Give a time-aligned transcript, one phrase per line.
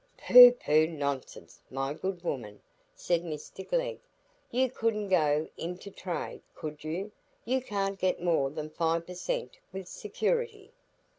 [0.17, 2.59] "Pooh, pooh, nonsense, my good woman,"
[2.95, 3.99] said Mr Glegg.
[4.49, 7.11] "You couldn't go into trade, could you?
[7.45, 10.71] You can't get more than five per cent with security."